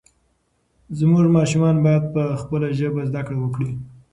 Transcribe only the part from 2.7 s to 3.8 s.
ژبه زده کړه وکړي.